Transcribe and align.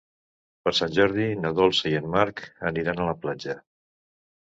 Per 0.67 0.71
Sant 0.77 0.95
Jordi 0.99 1.27
na 1.41 1.51
Dolça 1.59 1.91
i 1.91 1.97
en 1.99 2.07
Marc 2.15 2.41
aniran 2.71 3.03
a 3.03 3.07
la 3.11 3.15
platja. 3.27 3.57